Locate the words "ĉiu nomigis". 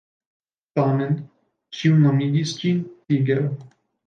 1.81-2.55